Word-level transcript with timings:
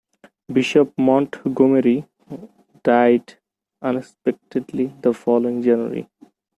Bishop 0.51 0.91
Montgomery 0.97 2.07
died 2.81 3.35
unexpectedly 3.83 4.91
the 5.03 5.13
following 5.13 5.61
January. 5.61 6.09